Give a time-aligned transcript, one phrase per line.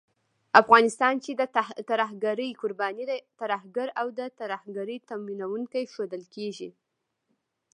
[0.61, 1.41] افغانستان چې د
[1.89, 6.69] ترهګرۍ قرباني دی، ترهګر او د ترهګرۍ تمويلوونکی ښودل کېږي